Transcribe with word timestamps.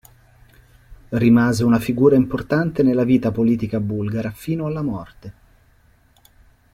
Rimase 1.11 1.63
una 1.63 1.77
figura 1.77 2.15
importante 2.15 2.81
nella 2.81 3.03
vita 3.03 3.29
politica 3.31 3.79
bulgara 3.79 4.31
fino 4.31 4.65
alla 4.65 4.81
morte. 4.81 5.33